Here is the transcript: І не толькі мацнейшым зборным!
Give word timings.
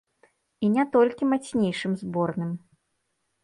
І 0.67 0.69
не 0.77 0.85
толькі 0.95 1.29
мацнейшым 1.35 1.91
зборным! 2.03 2.51